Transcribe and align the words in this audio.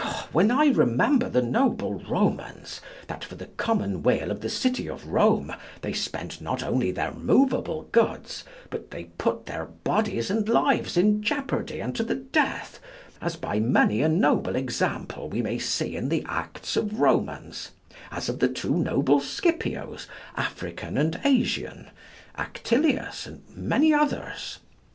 when 0.31 0.49
I 0.49 0.65
remember 0.69 1.29
the 1.29 1.43
noble 1.43 1.99
Romans, 2.09 2.81
that 3.05 3.23
for 3.23 3.35
the 3.35 3.45
common 3.45 4.01
weal 4.01 4.31
of 4.31 4.41
the 4.41 4.49
city 4.49 4.89
of 4.89 5.05
Rome 5.05 5.53
they 5.81 5.93
spent 5.93 6.41
not 6.41 6.63
only 6.63 6.89
their 6.89 7.11
moveable 7.11 7.83
goods 7.91 8.43
but 8.71 8.89
they 8.89 9.11
put 9.19 9.45
their 9.45 9.65
bodies 9.65 10.31
and 10.31 10.49
lives 10.49 10.97
in 10.97 11.21
jeopardy 11.21 11.79
and 11.79 11.95
to 11.95 12.03
the 12.03 12.15
death, 12.15 12.79
as 13.21 13.35
by 13.35 13.59
many 13.59 14.01
a 14.01 14.09
noble 14.09 14.55
example 14.55 15.29
we 15.29 15.43
may 15.43 15.59
see 15.59 15.95
in 15.95 16.09
the 16.09 16.25
acts 16.27 16.75
of 16.75 16.99
Romans, 16.99 17.69
as 18.11 18.27
of 18.27 18.39
the 18.39 18.49
two 18.49 18.75
noble 18.75 19.19
Scipios, 19.19 20.07
African 20.35 20.97
and 20.97 21.21
Asian, 21.23 21.91
Actilius, 22.39 23.27
and 23.27 23.43
many 23.55 23.93
others. 23.93 24.57